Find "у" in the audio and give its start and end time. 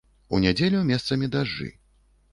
0.37-0.39